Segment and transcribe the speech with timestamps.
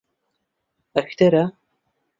[0.95, 1.43] ئەکتەرە.